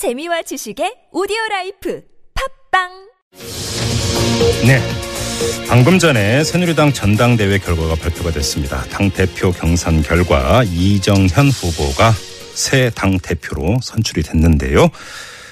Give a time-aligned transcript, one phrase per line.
[0.00, 2.00] 재미와 지식의 오디오 라이프
[2.72, 2.88] 팟빵
[4.66, 4.80] 네.
[5.68, 8.82] 방금 전에 새누리당 전당대회 결과가 발표가 됐습니다.
[8.84, 12.12] 당 대표 경선 결과 이정현 후보가
[12.54, 14.88] 새 당 대표로 선출이 됐는데요.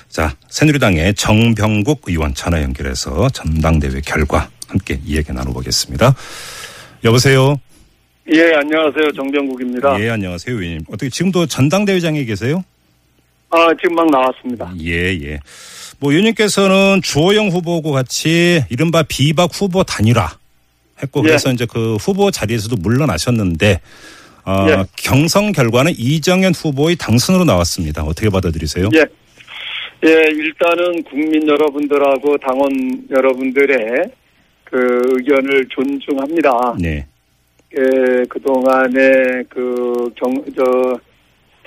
[0.08, 6.14] 자, 새누리당의 정병국 의원 전화 연결해서 전당대회 결과 함께 이야기 나눠보겠습니다.
[7.04, 7.60] 여보세요.
[8.32, 9.12] 예, 안녕하세요.
[9.14, 10.00] 정병국입니다.
[10.00, 10.84] 예, 안녕하세요, 의원님.
[10.88, 12.64] 어떻게 지금도 전당대회장에 계세요?
[13.50, 14.72] 아, 지금 막 나왔습니다.
[14.82, 15.40] 예, 예.
[16.00, 20.36] 뭐 의원님께서는 주호영 후보하고 같이 이른바 비박 후보 단일화
[21.02, 21.28] 했고 예.
[21.28, 23.80] 그래서 이제 그 후보 자리에서도 물러나셨는데
[24.44, 24.84] 어, 예.
[24.96, 28.02] 경선 결과는 이정현 후보의 당선으로 나왔습니다.
[28.04, 28.88] 어떻게 받아들이세요?
[28.94, 29.06] 예.
[30.06, 32.70] 예, 일단은 국민 여러분들하고 당원
[33.10, 33.76] 여러분들의
[34.64, 36.76] 그 의견을 존중합니다.
[36.78, 37.06] 네.
[37.76, 40.98] 예, 그동안에 그 경, 저,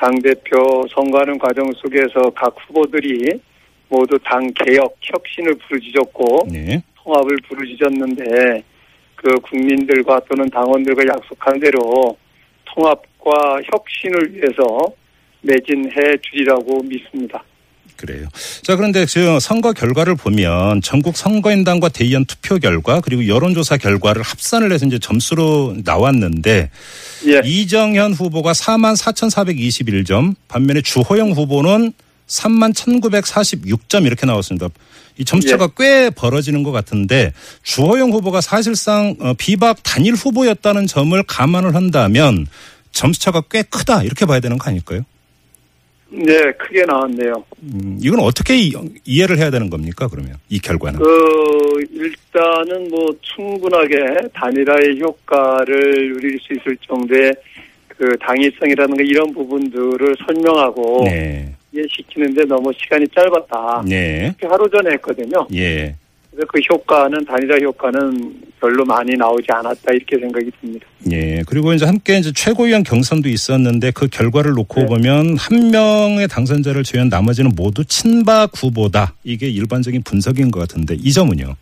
[0.01, 3.39] 당대표 선거하는 과정 속에서 각 후보들이
[3.87, 6.81] 모두 당 개혁, 혁신을 부르짖었고, 네.
[6.95, 8.63] 통합을 부르짖었는데
[9.15, 12.17] 그 국민들과 또는 당원들과 약속한 대로
[12.65, 14.63] 통합과 혁신을 위해서
[15.41, 17.43] 매진해 주리라고 믿습니다.
[18.02, 18.27] 그래요.
[18.63, 24.71] 자, 그런데 지금 선거 결과를 보면 전국 선거인단과 대의원 투표 결과 그리고 여론조사 결과를 합산을
[24.71, 26.72] 해서 이제 점수로 나왔는데
[27.27, 31.94] 예, 이정현 후보가 4만 4,421점, 반면에 주호영 후보는
[32.27, 34.70] 3만 1,946점 이렇게 나왔습니다.
[35.18, 41.76] 이 점수차가 꽤 벌어지는 것 같은데 주호영 후보가 사실상 어, 비박 단일 후보였다는 점을 감안을
[41.76, 42.48] 한다면
[42.94, 45.04] 점수차가 꽤 크다 이렇게 봐야 되는 거 아닐까요?
[46.12, 47.43] 네, 크게 나왔네요.
[47.63, 48.73] 음, 이건 어떻게 이,
[49.05, 50.99] 이해를 해야 되는 겁니까 그러면 이 결과는?
[50.99, 53.95] 그 일단은 뭐 충분하게
[54.34, 57.34] 단일화의 효과를 누릴 수 있을 정도의
[57.87, 63.84] 그 당위성이라는 가 이런 부분들을 설명하고 네, 이해시키는데 너무 시간이 짧았다.
[63.87, 65.47] 네, 하루 전에 했거든요.
[65.56, 65.95] 예.
[66.31, 70.88] 그래서 그 효과는 단일화 효과는 별로 많이 나오지 않았다 이렇게 생각이 듭니다.
[71.11, 71.44] 예.
[71.47, 74.85] 그리고 이제 함께 이제 최고위원 경선도 있었는데 그 결과를 놓고 네.
[74.85, 79.13] 보면 한 명의 당선자를 제외한 나머지는 모두 친박 후보다.
[79.23, 81.55] 이게 일반적인 분석인 것 같은데 이 점은요.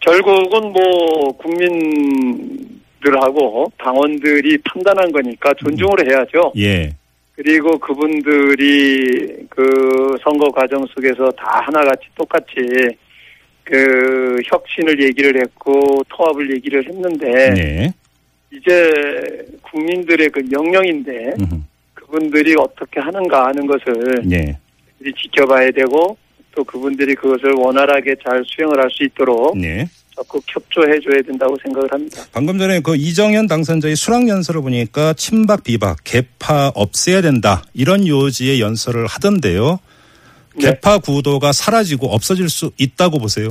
[0.00, 1.32] 결국은 뭐
[2.98, 6.52] 국민들하고 당원들이 판단한 거니까 존중을 해야죠.
[6.58, 6.94] 예.
[7.34, 12.56] 그리고 그분들이 그 선거 과정 속에서 다 하나같이 똑같이
[13.68, 17.92] 그 혁신을 얘기를 했고 통합을 얘기를 했는데 네.
[18.50, 21.60] 이제 국민들의 그 명령인데 음흠.
[21.92, 24.56] 그분들이 어떻게 하는가 하는 것을 예.
[25.00, 26.16] 우리 지켜봐야 되고
[26.54, 29.86] 또 그분들이 그것을 원활하게 잘 수행을 할 수 있도록 네.
[30.16, 32.24] 적극 협조해 줘야 된다고 생각을 합니다.
[32.32, 38.62] 방금 전에 그 이정현 당선자의 수락 연설을 보니까 친박 비박 개파 없애야 된다 이런 요지의
[38.62, 39.78] 연설을 하던데요.
[40.58, 40.70] 네.
[40.70, 43.50] 개파 구도가 사라지고 없어질 수 있다고 보세요.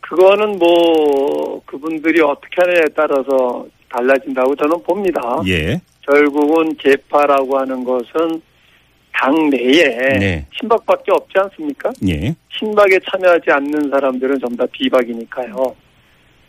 [0.00, 5.20] 그거는 뭐 그분들이 어떻게 하느냐에 따라서 달라진다고 저는 봅니다.
[5.46, 5.80] 예.
[6.02, 8.40] 결국은 개파라고 하는 것은
[9.12, 10.46] 당 내에 네.
[10.58, 11.90] 친박밖에 없지 않습니까?
[12.08, 12.34] 예.
[12.58, 15.74] 친박에 참여하지 않는 사람들은 전부 다 비박이니까요.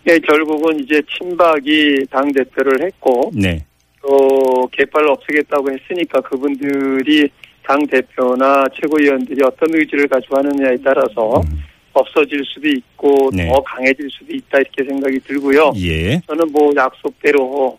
[0.08, 3.66] 예, 결국은 이제 친박이 당 대표를 했고 네.
[4.02, 7.30] 또 개파를 없애겠다고 했으니까 그분들이
[7.68, 11.64] 당 대표나 최고위원들이 어떤 의지를 가지고 하느냐에 따라서 음.
[11.94, 13.48] 없어질 수도 있고 네.
[13.48, 15.74] 더 강해질 수도 있다 이렇게 생각이 들고요.
[15.78, 16.22] 예.
[16.28, 17.78] 저는 뭐 약속대로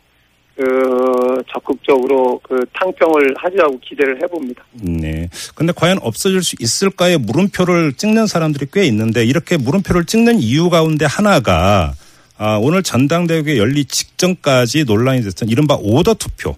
[0.57, 4.65] 그 적극적으로 그 탕평을 하리라고 기대를 해봅니다.
[4.73, 5.29] 네.
[5.55, 11.05] 근데 과연 없어질 수 있을까의 물음표를 찍는 사람들이 꽤 있는데 이렇게 물음표를 찍는 이유 가운데
[11.05, 11.93] 하나가
[12.39, 16.57] 아, 오늘 전당대회 열리 직전까지 논란이 됐던 이른바 오더 투표.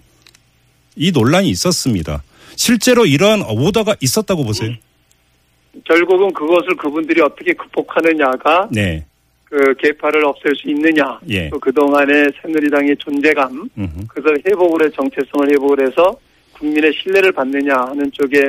[0.95, 2.23] 이 논란이 있었습니다.
[2.55, 4.73] 실제로 이런 오더가 있었다고 보세요.
[5.85, 9.05] 결국은 그것을 그분들이 어떻게 극복하느냐가 네.
[9.45, 11.19] 그 개파를 없앨 수 있느냐.
[11.29, 11.49] 예.
[11.49, 14.07] 또 그동안의 새누리당의 존재감, 음흠.
[14.07, 16.15] 그것을 회복을 해 정체성을 회복을 해서
[16.53, 18.39] 국민의 신뢰를 받느냐 하는 쪽에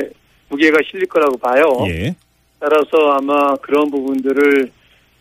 [0.49, 1.63] 무게가 실릴 거라고 봐요.
[1.87, 2.15] 예.
[2.59, 4.69] 따라서 아마 그런 부분들을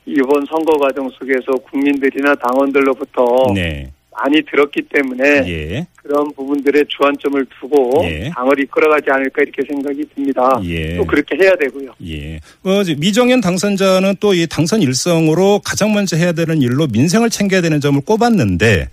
[0.05, 3.91] 이번 선거 과정 속에서 국민들이나 당원들로부터 네.
[4.22, 5.87] 많이 들었기 때문에 예.
[5.96, 8.31] 그런 부분들의 주안점을 두고 예.
[8.34, 10.61] 당을 이끌어가지 않을까 이렇게 생각이 듭니다.
[10.64, 10.96] 예.
[10.96, 11.93] 또 그렇게 해야 되고요.
[12.06, 12.37] 예.
[12.64, 17.81] 어, 미정현 당선자는 또 이 당선 일성으로 가장 먼저 해야 되는 일로 민생을 챙겨야 되는
[17.81, 18.88] 점을 꼽았는데,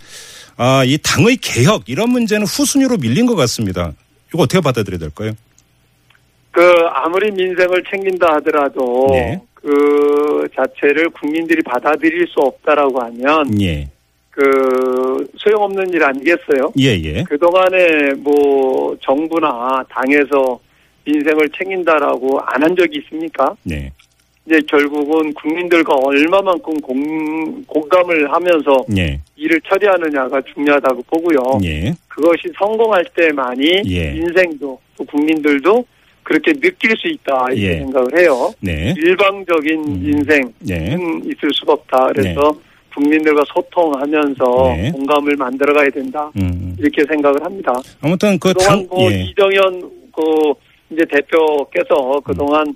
[0.57, 3.94] 아, 이 당의 개혁, 이런 문제는 후순위로 밀린 것 같습니다.
[4.33, 5.33] 이거 어떻게 받아들여야 될까요?
[6.51, 9.39] 그 아무리 민생을 챙긴다 하더라도 네.
[9.53, 13.89] 그 자체를 국민들이 받아들일 수 없다라고 하면 예.
[14.38, 16.72] 그 소용없는 일 아니겠어요?
[16.78, 17.24] 예, 예.
[17.24, 20.60] 그동안에 뭐 정부나 당에서
[21.06, 23.56] 민생을 챙긴다라고 안 한 적이 있습니까?
[23.63, 23.92] 네.
[24.45, 29.19] 이제 결국은 국민들과 얼마만큼 공, 공감을 하면서 예.
[29.38, 31.60] 일을 처리하느냐가 중요하다고 보고요.
[31.63, 31.94] 예.
[32.07, 34.12] 그것이 성공할 때만이 예.
[34.16, 35.83] 인생도 또 국민들도
[36.22, 37.78] 그렇게 느낄 수 있다 이렇게 예.
[37.80, 38.51] 생각을 해요.
[38.60, 38.94] 네.
[38.98, 40.01] 일방적인 음.
[40.06, 40.95] 인생은 네.
[41.25, 42.10] 있을 수가 없다.
[42.13, 42.54] 그래서
[42.97, 44.91] 국민들과 소통하면서 네.
[44.91, 46.31] 공감을 만들어가야 된다.
[46.39, 46.75] 음.
[46.79, 47.73] 이렇게 생각을 합니다.
[48.01, 49.21] 아무튼 그 그동안 당, 뭐 예.
[49.21, 50.53] 이정현 그
[50.89, 52.75] 이제 대표께서 그동안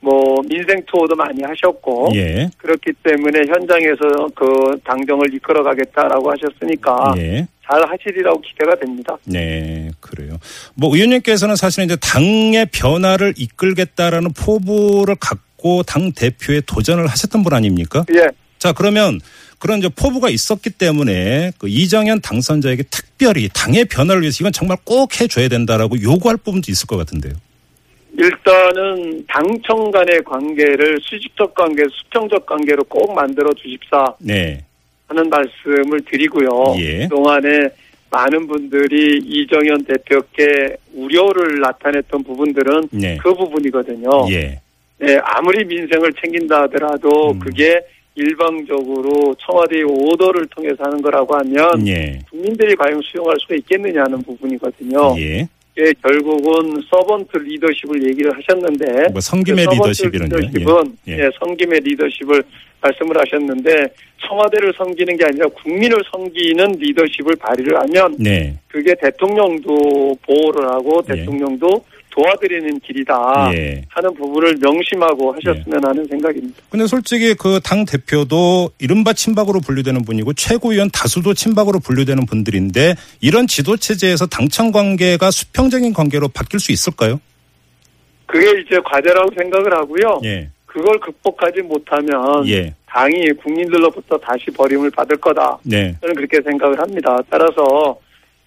[0.00, 2.50] 뭐 민생 투어도 많이 하셨고 예.
[2.58, 7.46] 그렇기 때문에 현장에서 그 당정을 이끌어가겠다라고 하셨으니까 예.
[7.64, 9.16] 잘 하시리라고 기대가 됩니다.
[9.24, 10.36] 네, 그래요.
[10.74, 18.04] 뭐 의원님께서는 사실은 이제 당의 변화를 이끌겠다라는 포부를 갖고 당 대표에 도전을 하셨던 분 아닙니까?
[18.12, 18.26] 예,
[18.62, 19.18] 자, 그러면
[19.62, 25.20] 그런 이제 포부가 있었기 때문에 그 이정현 당선자에게 특별히 당의 변화를 위해서 이건 정말 꼭
[25.20, 27.34] 해줘야 된다라고 요구할 부분도 있을 것 같은데요.
[28.18, 34.64] 일단은 당청 간의 관계를 수직적 관계, 수평적 관계로 꼭 만들어 주십사 네,
[35.06, 36.74] 하는 말씀을 드리고요.
[36.78, 36.98] 예.
[37.06, 37.68] 그동안에
[38.10, 44.26] 많은 분들이 이정현 대표께 우려를 나타냈던 부분들은 네, 그 부분이거든요.
[44.32, 44.60] 예,
[44.98, 47.38] 네, 아무리 민생을 챙긴다 하더라도 음.
[47.38, 47.80] 그게
[48.14, 55.14] 일방적으로 청와대의 오더를 통해서 하는 거라고 하면 예, 국민들이 과연 수용할 수가 있겠느냐 하는 부분이거든요.
[55.18, 55.48] 예.
[55.78, 60.36] 예, 결국은 서번트 리더십을 얘기를 하셨는데 뭐 성김의 그 서번트 리더십 이런요.
[60.36, 61.12] 리더십은 예.
[61.12, 62.42] 예, 성김의 리더십을
[62.82, 63.86] 말씀을 하셨는데
[64.26, 71.14] 청와대를 섬기는 게 아니라 국민을 섬기는 리더십을 발휘를 하면 네, 그게 대통령도 보호를 하고 예.
[71.14, 73.82] 대통령도 도와드리는 길이다 예.
[73.88, 76.54] 하는 부분을 명심하고 하셨으면 하는 생각입니다.
[76.70, 83.46] 근데 솔직히 그 당 대표도 이른바 친박으로 분류되는 분이고 최고위원 다수도 친박으로 분류되는 분들인데 이런
[83.46, 87.20] 지도 체제에서 당청 관계가 수평적인 관계로 바뀔 수 있을까요?
[88.26, 90.20] 그게 이제 과제라고 생각을 하고요.
[90.24, 95.58] 예, 그걸 극복하지 못하면 예, 당이 국민들로부터 다시 버림을 받을 거다.
[95.62, 97.18] 네, 저는 그렇게 생각을 합니다.
[97.30, 97.96] 따라서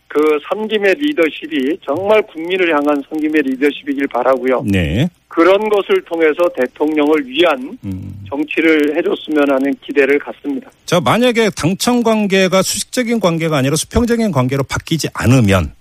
[0.07, 4.63] 그 섬김의 리더십이 정말 국민을 향한 섬김의 리더십이길 바라고요.
[4.66, 5.10] 네.
[5.28, 8.24] 그런 것을 통해서 대통령을 위한 음.
[8.30, 10.72] 정치를 해줬으면 하는 기대를 갖습니다.
[10.86, 15.74] 자, 만약에 당청 관계가 수직적인 관계가 아니라 수평적인 관계로 바뀌지 않으면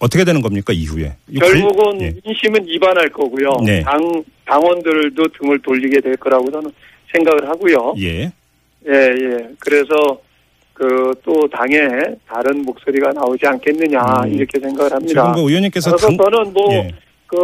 [0.00, 1.14] 어떻게 되는 겁니까 이후에?
[1.38, 2.14] 결국은 예.
[2.24, 3.50] 민심은 이반할 거고요.
[3.64, 3.82] 네.
[3.82, 6.70] 당 당원들도 등을 돌리게 될 거라고 저는
[7.12, 7.94] 생각을 하고요.
[7.98, 8.32] 예,
[8.88, 9.48] 예, 예.
[9.58, 10.20] 그래서
[10.80, 11.76] 그 또 당에
[12.26, 14.32] 다른 목소리가 나오지 않겠느냐 음.
[14.32, 15.32] 이렇게 생각을 지금 합니다.
[15.32, 16.90] 뭐 의원님께서 그래서 당, 저는 뭐 예,
[17.26, 17.36] 그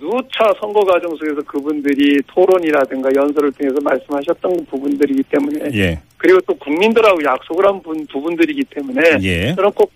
[0.00, 7.22] 누차 선거 과정 속에서 그분들이 토론이라든가 연설을 통해서 말씀하셨던 부분들이기 때문에 예, 그리고 또 국민들하고
[7.22, 9.92] 약속을 한 분, 부분들이기 때문에 예, 저는 꼭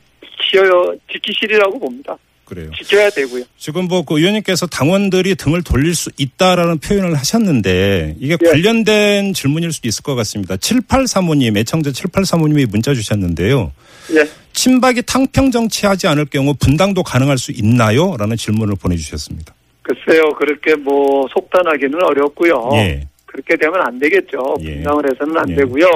[1.11, 2.17] 지키시리라고 봅니다.
[2.45, 2.71] 그래요.
[2.77, 3.45] 지켜야 되고요.
[3.59, 8.51] 지금 뭐 그 의원님께서 당원들이 등을 돌릴 수 있다라는 표현을 하셨는데 이게 예.
[8.51, 10.57] 관련된 질문일 수도 있을 것 같습니다.
[10.57, 13.73] 7835님, 애청자 7835님이 문자 주셨는데요.
[14.15, 14.29] 예.
[14.53, 18.17] 친박이 탕평 정치하지 않을 경우 분당도 가능할 수 있나요?
[18.19, 19.55] 라는 질문을 보내주셨습니다.
[19.83, 22.71] 글쎄요, 그렇게 뭐 속단하기는 어렵고요.
[22.75, 23.07] 예.
[23.27, 24.57] 그렇게 되면 안 되겠죠.
[24.61, 24.75] 예.
[24.77, 25.55] 분당을 해서는 안 예.
[25.57, 25.91] 되고요.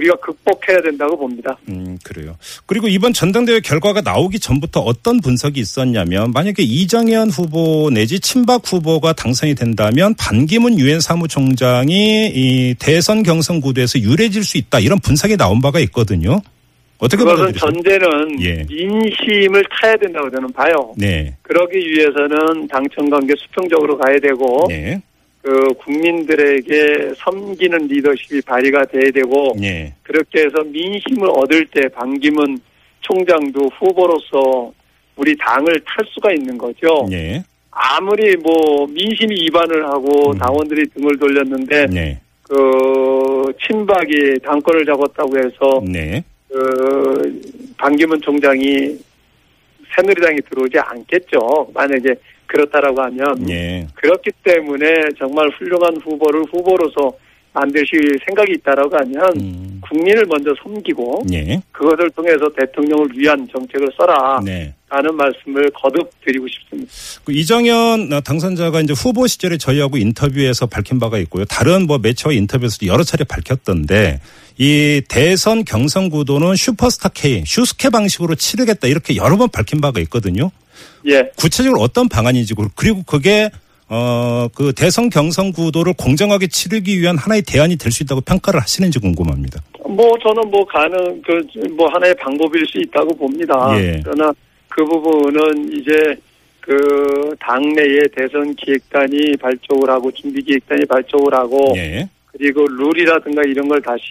[0.00, 0.10] 예.
[0.10, 1.56] 우리가 극복해야 된다고 봅니다.
[1.68, 2.36] 음, 그래요.
[2.66, 9.12] 그리고 이번 전당대회 결과가 나오기 전부터 어떤 분석이 있었냐면 만약에 이정현 후보 내지 친박 후보가
[9.12, 15.60] 당선이 된다면 반기문 유엔 사무총장이 이 대선 경선 구도에서 유리해질 수 있다 이런 분석이 나온
[15.60, 16.40] 바가 있거든요.
[16.98, 17.54] 어떻게 그것은?
[17.54, 18.64] 전제는 예.
[18.68, 20.92] 민심을 타야 된다고 저는 봐요.
[20.98, 21.34] 네.
[21.42, 25.00] 그러기 위해서는 당청 관계 수평적으로 가야 되고 네.
[25.42, 29.94] 그 국민들에게 섬기는 리더십이 발휘가 돼야 되고 네.
[30.02, 32.58] 그렇게 해서 민심을 얻을 때 반기문
[33.00, 34.72] 총장도 후보로서
[35.16, 37.06] 우리 당을 탈 수가 있는 거죠.
[37.10, 37.42] 네.
[37.70, 40.38] 아무리 뭐 민심이 이반을 하고 음.
[40.38, 42.20] 당원들이 등을 돌렸는데 네.
[42.42, 46.22] 그 친박이 당권을 잡았다고 해서 네.
[46.48, 47.40] 그
[47.78, 48.98] 반기문 총장이
[49.96, 51.70] 새누리당이 들어오지 않겠죠.
[51.72, 52.14] 만약에
[52.50, 53.86] 그렇다라고 하면 네.
[53.94, 54.86] 그렇기 때문에
[55.18, 57.12] 정말 훌륭한 후보를 후보로서
[57.52, 59.80] 만드실 생각이 있다라고 하면 음.
[59.80, 61.60] 국민을 먼저 섬기고 네.
[61.72, 64.72] 그것을 통해서 대통령을 위한 정책을 써라 네.
[64.88, 66.92] 라는 말씀을 거듭 드리고 싶습니다.
[67.24, 71.44] 그 이정현 당선자가 이제 후보 시절에 저희하고 인터뷰에서 밝힌 바가 있고요.
[71.44, 74.20] 다른 뭐 매체와 인터뷰에서 여러 차례 밝혔던데
[74.58, 80.50] 이 대선 경선 구도는 슈퍼스타 K, 슈스케 방식으로 치르겠다 이렇게 여러 번 밝힌 바가 있거든요.
[81.06, 81.30] 예.
[81.36, 83.50] 구체적으로 어떤 방안인지 그리고 그게
[83.88, 88.98] 어 그 대선 경선 구도를 공정하게 치르기 위한 하나의 대안이 될 수 있다고 평가를 하시는지
[89.00, 89.60] 궁금합니다.
[89.84, 93.54] 뭐 저는 뭐 가능 그뭐 하나의 방법일 수 있다고 봅니다.
[93.78, 94.00] 예.
[94.04, 94.32] 그러나
[94.68, 96.14] 그 부분은 이제
[96.60, 102.08] 그그 당내에 대선 기획단이 발족을 하고 준비 기획단이 발족을 하고 예.
[102.32, 104.02] 그리고 룰이라든가 이런 걸 다시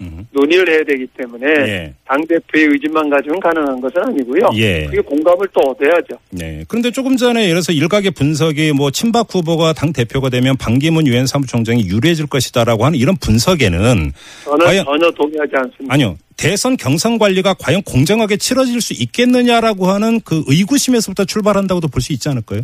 [0.00, 0.26] 음.
[0.32, 1.94] 논의를 해야 되기 때문에 예.
[2.06, 4.48] 당 대표의 의지만 가지고는 가능한 것은 아니고요.
[4.54, 4.86] 예.
[4.86, 6.18] 그게 공감을 또 얻어야죠.
[6.30, 6.64] 네.
[6.68, 11.26] 그런데 조금 전에 예를 들어서 일각의 분석이 뭐 친박 후보가 당 대표가 되면 반기문 유엔
[11.26, 14.12] 사무총장이 유리해질 것이다라고 하는 이런 분석에는
[14.44, 15.92] 저는 과연- 전혀 동의하지 않습니다.
[15.94, 16.16] 아니요.
[16.38, 22.28] 대선 경선 관리가 과연 공정하게 치러질 수 있겠느냐라고 하는 그 의구심에서부터 출발한다고도 볼 수 있지
[22.28, 22.60] 않을까요?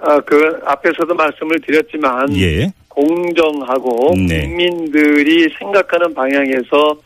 [0.00, 2.70] 아, 그 앞에서도 말씀을 드렸지만 예.
[2.96, 4.46] 공정하고 네.
[4.46, 6.96] 국민들이 생각하는 방향에서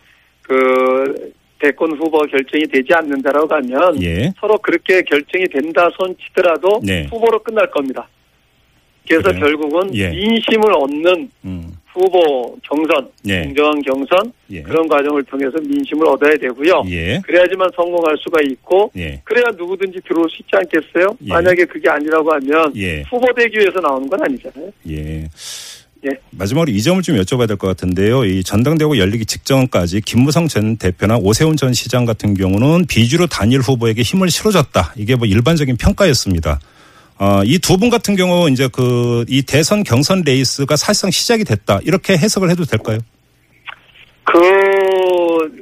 [0.42, 4.32] 그 대권 후보 결정이 되지 않는다라고 하면 예.
[4.40, 7.06] 서로 그렇게 결정이 된다 손 치더라도 네.
[7.10, 8.08] 후보로 끝날 겁니다.
[9.06, 9.40] 그래서 그래요?
[9.40, 10.10] 결국은 예.
[10.10, 11.72] 민심을 얻는 음.
[11.92, 13.42] 후보 경선, 예.
[13.42, 14.62] 공정한 경선 예.
[14.62, 16.84] 그런 과정을 통해서 민심을 얻어야 되고요.
[16.88, 17.20] 예.
[17.24, 19.20] 그래야지만 성공할 수가 있고 예.
[19.24, 21.16] 그래야 누구든지 들어올 수 있지 않겠어요?
[21.24, 21.28] 예.
[21.28, 23.02] 만약에 그게 아니라고 하면 예.
[23.10, 24.70] 후보 되기 위해서 나오는 건 아니잖아요.
[24.88, 25.26] 예.
[26.06, 26.10] 예.
[26.30, 28.24] 마지막으로 이 점을 좀 여쭤봐야 될 것 같은데요.
[28.24, 34.00] 이 전당대회가 열리기 직전까지 김무성 전 대표나 오세훈 전 시장 같은 경우는 비주류 단일 후보에게
[34.02, 34.94] 힘을 실어줬다.
[34.96, 36.58] 이게 뭐 일반적인 평가였습니다.
[37.18, 41.80] 어, 이 두 분 같은 경우 이제 그 이 대선 경선 레이스가 사실상 시작이 됐다.
[41.84, 42.98] 이렇게 해석을 해도 될까요?
[44.24, 44.38] 그,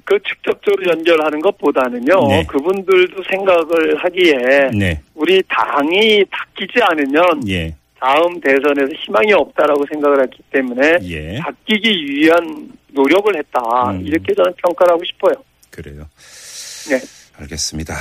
[0.04, 2.44] 그 직접적으로 연결하는 것보다는요, 네.
[2.48, 5.00] 그분들도 생각을 하기에 네.
[5.14, 7.74] 우리 당이 바뀌지 않으면 예.
[8.00, 11.38] 다음 대선에서 희망이 없다라고 생각을 했기 때문에 예.
[11.38, 13.60] 바뀌기 위한 노력을 했다.
[13.90, 14.06] 음.
[14.06, 15.34] 이렇게 저는 평가를 하고 싶어요.
[15.70, 16.06] 그래요.
[16.88, 17.00] 네.
[17.38, 17.94] 알겠습니다.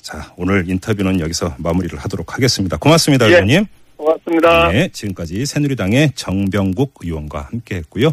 [0.00, 2.76] 자, 오늘 인터뷰는 여기서 마무리를 하도록 하겠습니다.
[2.76, 3.30] 고맙습니다, 예.
[3.32, 3.66] 의원님.
[3.96, 4.70] 고맙습니다.
[4.70, 8.04] 네, 지금까지 새누리당의 정병국 의원과 함께 했고요.